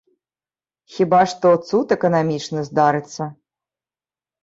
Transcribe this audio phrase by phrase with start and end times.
[0.93, 3.33] Хіба што, цуд эканамічны здарыцца.